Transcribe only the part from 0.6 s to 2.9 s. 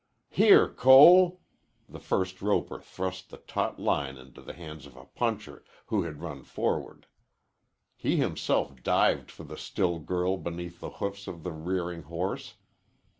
Cole!" The first roper